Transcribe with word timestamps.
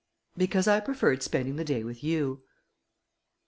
"Because 0.35 0.67
I 0.67 0.79
preferred 0.79 1.21
spending 1.21 1.57
the 1.57 1.63
day 1.63 1.83
with 1.83 2.03
you." 2.03 2.41